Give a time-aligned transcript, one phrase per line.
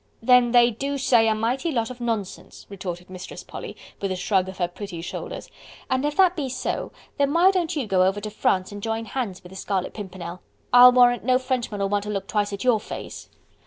[0.23, 4.49] "Then they do say a mighty lot of nonsense," retorted Mistress Polly, with a shrug
[4.49, 5.47] of her pretty shoulders,
[5.91, 9.05] "and if that be so, then why don't you go over to France and join
[9.05, 10.39] hands with the Scarlet Pimpernel?
[10.73, 13.29] I'll warrant no Frenchman'll want to look twice at your face."